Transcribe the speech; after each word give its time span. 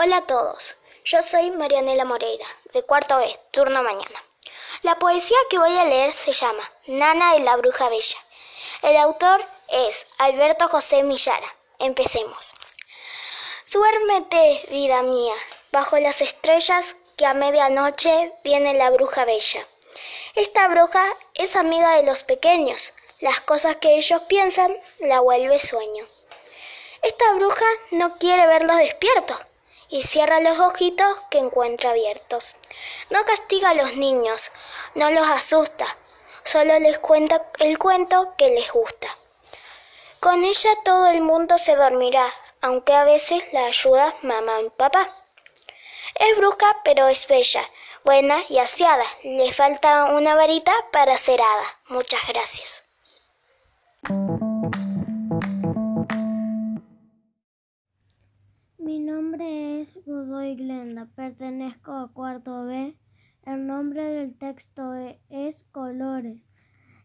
Hola 0.00 0.18
a 0.18 0.26
todos, 0.26 0.76
yo 1.04 1.20
soy 1.22 1.50
Marianela 1.50 2.04
Moreira, 2.04 2.46
de 2.72 2.84
cuarto 2.84 3.18
B, 3.18 3.36
turno 3.50 3.82
mañana. 3.82 4.22
La 4.82 4.96
poesía 4.96 5.36
que 5.50 5.58
voy 5.58 5.76
a 5.76 5.86
leer 5.86 6.14
se 6.14 6.32
llama 6.32 6.62
Nana 6.86 7.34
de 7.34 7.40
la 7.40 7.56
Bruja 7.56 7.88
Bella. 7.88 8.18
El 8.82 8.96
autor 8.96 9.44
es 9.70 10.06
Alberto 10.18 10.68
José 10.68 11.02
Millara. 11.02 11.52
Empecemos. 11.80 12.54
Duérmete, 13.72 14.62
vida 14.70 15.02
mía, 15.02 15.34
bajo 15.72 15.98
las 15.98 16.20
estrellas 16.20 16.94
que 17.16 17.26
a 17.26 17.34
medianoche 17.34 18.32
viene 18.44 18.74
la 18.74 18.90
bruja 18.90 19.24
bella. 19.24 19.66
Esta 20.36 20.68
bruja 20.68 21.04
es 21.34 21.56
amiga 21.56 21.96
de 21.96 22.04
los 22.04 22.22
pequeños. 22.22 22.92
Las 23.18 23.40
cosas 23.40 23.78
que 23.78 23.96
ellos 23.96 24.22
piensan 24.28 24.78
la 25.00 25.18
vuelve 25.18 25.58
sueño. 25.58 26.06
Esta 27.02 27.32
bruja 27.32 27.66
no 27.90 28.16
quiere 28.16 28.46
verlos 28.46 28.76
despiertos 28.76 29.40
y 29.88 30.02
cierra 30.02 30.40
los 30.40 30.58
ojitos 30.58 31.16
que 31.30 31.38
encuentra 31.38 31.90
abiertos. 31.90 32.56
No 33.10 33.24
castiga 33.24 33.70
a 33.70 33.74
los 33.74 33.96
niños, 33.96 34.50
no 34.94 35.10
los 35.10 35.26
asusta, 35.26 35.86
solo 36.44 36.78
les 36.78 36.98
cuenta 36.98 37.44
el 37.58 37.78
cuento 37.78 38.34
que 38.36 38.50
les 38.50 38.70
gusta. 38.70 39.08
Con 40.20 40.44
ella 40.44 40.70
todo 40.84 41.06
el 41.06 41.20
mundo 41.20 41.58
se 41.58 41.76
dormirá, 41.76 42.32
aunque 42.60 42.92
a 42.92 43.04
veces 43.04 43.42
la 43.52 43.66
ayuda 43.66 44.14
mamá 44.22 44.60
y 44.62 44.70
papá. 44.70 45.14
Es 46.16 46.36
bruja, 46.36 46.76
pero 46.82 47.06
es 47.06 47.28
bella, 47.28 47.62
buena 48.04 48.38
y 48.48 48.58
aseada. 48.58 49.04
Le 49.22 49.52
falta 49.52 50.06
una 50.06 50.34
varita 50.34 50.72
para 50.90 51.16
ser 51.16 51.40
hada. 51.40 51.78
Muchas 51.86 52.26
gracias. 52.28 52.84
Nombre 59.38 59.82
es 59.82 60.04
Godoy 60.04 60.56
Glenda, 60.56 61.06
pertenezco 61.14 61.92
a 61.92 62.12
cuarto 62.12 62.64
B. 62.64 62.96
El 63.46 63.68
nombre 63.68 64.02
del 64.02 64.36
texto 64.36 64.96
e, 64.96 65.20
es 65.30 65.62
Colores. 65.70 66.42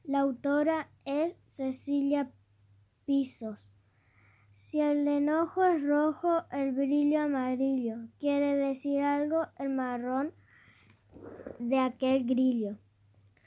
La 0.03 0.21
autora 0.21 0.89
es 1.05 1.35
Cecilia 1.49 2.31
Pisos. 3.05 3.71
Si 4.55 4.79
el 4.79 5.07
enojo 5.07 5.63
es 5.63 5.83
rojo, 5.83 6.41
el 6.51 6.71
brillo 6.71 7.21
amarillo. 7.21 7.97
Quiere 8.17 8.55
decir 8.55 9.03
algo 9.03 9.45
el 9.59 9.69
marrón 9.69 10.31
de 11.59 11.77
aquel 11.77 12.25
grillo. 12.25 12.77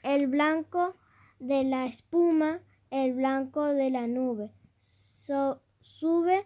El 0.01 0.27
blanco 0.27 0.95
de 1.39 1.65
la 1.65 1.87
espuma, 1.87 2.61
el 2.89 3.15
blanco 3.15 3.65
de 3.65 3.89
la 3.89 4.07
nube. 4.07 4.49
sube 5.81 6.45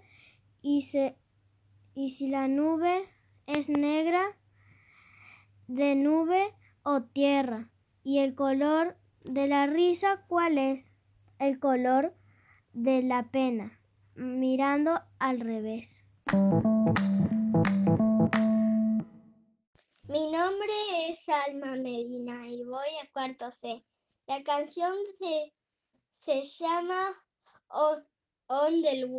y 0.63 0.83
se 0.83 1.20
y 1.93 2.11
si 2.11 2.27
la 2.27 2.47
nube 2.47 3.09
es 3.47 3.67
negra, 3.69 4.37
de 5.67 5.95
nube 5.95 6.53
o 6.83 7.03
tierra. 7.03 7.69
¿Y 8.03 8.19
el 8.19 8.35
color 8.35 8.97
de 9.23 9.47
la 9.47 9.67
risa 9.67 10.25
cuál 10.27 10.57
es? 10.57 10.85
El 11.39 11.59
color 11.59 12.15
de 12.73 13.03
la 13.03 13.29
pena, 13.31 13.79
mirando 14.15 14.99
al 15.19 15.39
revés. 15.39 15.87
Mi 20.07 20.31
nombre 20.31 20.73
es 21.09 21.29
Alma 21.29 21.75
Medina 21.75 22.47
y 22.47 22.63
voy 22.65 22.87
a 23.01 23.11
cuarto 23.11 23.51
C. 23.51 23.83
La 24.27 24.43
canción 24.43 24.93
se, 25.13 25.53
se 26.09 26.41
llama 26.43 27.07
On, 27.67 28.81
del, 28.81 29.09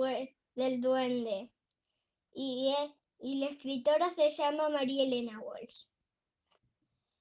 del 0.54 0.80
Duende 0.80 1.50
y, 2.34 2.74
y 3.18 3.40
la 3.40 3.46
escritora 3.46 4.10
se 4.10 4.28
llama 4.30 4.68
María 4.68 5.04
Elena 5.04 5.38
Walsh. 5.40 5.86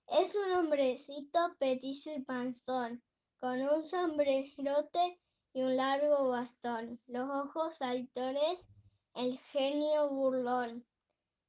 Es 0.07 0.35
un 0.35 0.51
hombrecito 0.51 1.39
petizo 1.57 2.11
y 2.13 2.21
panzón, 2.21 3.01
con 3.39 3.61
un 3.61 3.85
sombrerote 3.85 5.19
y 5.53 5.61
un 5.61 5.77
largo 5.77 6.29
bastón, 6.29 7.01
los 7.07 7.29
ojos 7.29 7.77
saltones, 7.77 8.67
el 9.15 9.37
genio 9.37 10.09
burlón, 10.09 10.85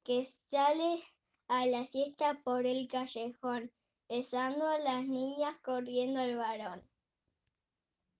que 0.04 0.24
sale 0.24 1.02
a 1.48 1.66
la 1.66 1.86
siesta 1.86 2.40
por 2.42 2.66
el 2.66 2.88
callejón, 2.88 3.72
besando 4.08 4.66
a 4.66 4.78
las 4.78 5.04
niñas 5.06 5.56
corriendo 5.62 6.20
al 6.20 6.36
varón. 6.36 6.88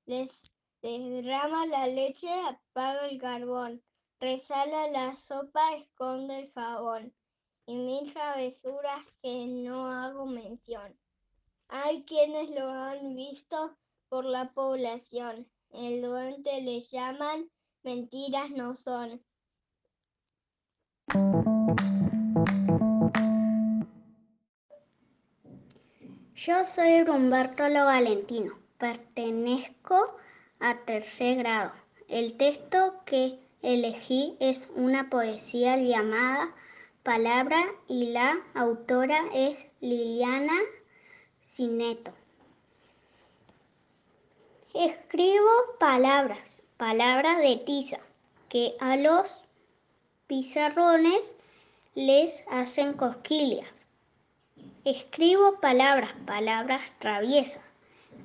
Les 0.07 0.41
derrama 0.83 1.67
la 1.67 1.87
leche, 1.87 2.33
apaga 2.43 3.07
el 3.07 3.19
carbón, 3.19 3.83
Resala 4.23 4.87
la 4.87 5.17
sopa, 5.17 5.75
esconde 5.75 6.39
el 6.39 6.53
jabón 6.53 7.13
y 7.67 7.75
mil 7.75 8.13
travesuras 8.13 9.05
que 9.21 9.49
no 9.49 9.87
hago 9.87 10.27
mención. 10.27 10.97
Hay 11.67 12.05
quienes 12.05 12.51
lo 12.51 12.71
han 12.71 13.17
visto 13.17 13.77
por 14.09 14.25
la 14.25 14.53
población. 14.53 15.51
El 15.73 16.03
duende 16.03 16.63
le 16.63 16.79
llaman, 16.79 17.51
mentiras 17.83 18.49
no 18.51 18.77
son. 18.77 19.21
Yo 26.37 26.65
soy 26.69 27.01
Humberto 27.01 27.69
Lo 27.69 27.87
Valentino, 27.87 28.57
pertenezco 28.79 30.17
a 30.61 30.79
tercer 30.85 31.39
grado. 31.39 31.73
El 32.07 32.37
texto 32.37 33.03
que 33.05 33.43
elegí 33.63 34.37
es 34.41 34.69
una 34.75 35.09
poesía 35.09 35.77
llamada 35.77 36.53
Palabra 37.03 37.65
y 37.89 38.13
la 38.13 38.39
autora 38.55 39.25
es 39.33 39.57
Liliana 39.81 40.59
Cineto. 41.43 42.13
Escribo 44.75 45.51
palabras, 45.81 46.63
palabras 46.77 47.39
de 47.39 47.57
tiza, 47.57 47.99
que 48.49 48.75
a 48.79 48.97
los 48.97 49.45
pizarrones 50.29 51.35
les 51.95 52.45
hacen 52.49 52.95
cosquillas. 52.95 53.69
Escribo 54.85 55.61
palabras, 55.61 56.13
palabras 56.25 56.83
traviesas, 57.01 57.63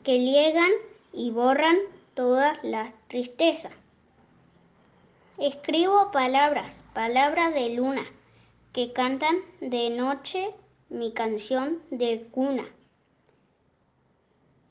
que 0.04 0.20
llegan 0.20 0.72
y 1.12 1.32
borran 1.32 1.78
toda 2.14 2.60
la 2.64 2.94
tristeza. 3.08 3.72
Escribo 5.40 6.10
palabras, 6.12 6.76
palabras 6.96 7.54
de 7.54 7.70
luna, 7.70 8.04
que 8.74 8.92
cantan 8.92 9.38
de 9.62 9.92
noche 9.92 10.52
mi 10.90 11.14
canción 11.14 11.80
de 11.92 12.28
cuna. 12.32 12.66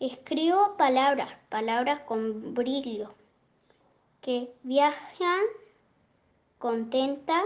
Escribo 0.01 0.77
palabras, 0.77 1.29
palabras 1.51 2.01
con 2.01 2.53
brillo, 2.55 3.15
que 4.21 4.53
viajan 4.65 5.45
contentas 6.59 7.45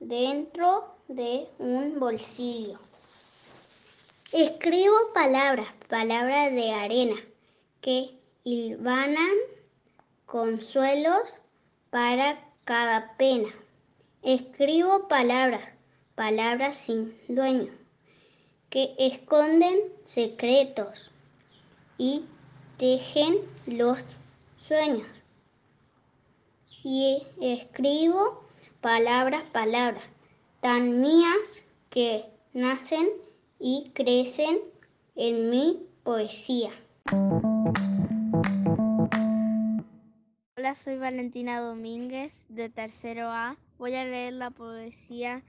dentro 0.00 0.96
de 1.06 1.46
un 1.60 2.00
bolsillo. 2.00 2.80
Escribo 4.32 5.12
palabras, 5.14 5.68
palabras 5.88 6.52
de 6.52 6.72
arena, 6.72 7.20
que 7.80 8.18
hilvanan 8.42 9.36
consuelos 10.26 11.40
para 11.92 12.42
cada 12.64 13.18
pena. 13.18 13.50
Escribo 14.22 15.08
palabras, 15.08 15.62
palabras 16.14 16.78
sin 16.78 17.14
dueño, 17.28 17.70
que 18.70 18.94
esconden 18.98 19.78
secretos 20.06 21.10
y 21.98 22.24
tejen 22.78 23.40
los 23.66 23.98
sueños. 24.56 25.06
Y 26.82 27.24
escribo 27.42 28.42
palabras, 28.80 29.42
palabras, 29.52 30.04
tan 30.62 30.98
mías 31.02 31.62
que 31.90 32.24
nacen 32.54 33.06
y 33.60 33.90
crecen 33.92 34.60
en 35.14 35.50
mi 35.50 35.86
poesía. 36.04 36.70
Soy 40.74 40.96
Valentina 40.96 41.60
Domínguez 41.60 42.44
de 42.48 42.70
tercero 42.70 43.28
A. 43.30 43.56
Voy 43.78 43.94
a 43.94 44.04
leer 44.04 44.32
la 44.32 44.50
poesía 44.50 45.42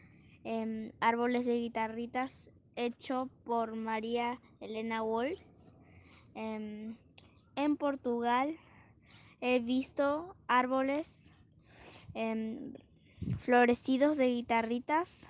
em, 0.44 0.92
Árboles 1.00 1.46
de 1.46 1.60
guitarritas 1.60 2.50
hecho 2.76 3.30
por 3.46 3.74
María 3.76 4.42
Elena 4.60 5.02
Walsh. 5.02 5.72
Em, 6.36 6.98
en 7.56 7.78
Portugal 7.78 8.58
he 9.40 9.60
visto 9.60 10.36
árboles 10.48 11.32
em, 12.14 12.74
florecidos 13.40 14.18
de 14.18 14.28
guitarritas. 14.28 15.30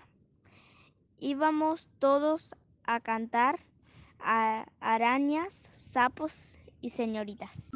Íbamos 1.19 1.88
todos 2.00 2.56
a 2.84 3.00
cantar 3.00 3.60
a 4.19 4.66
arañas, 4.80 5.72
sapos 5.75 6.57
y 6.81 6.90
señoritas. 6.90 7.69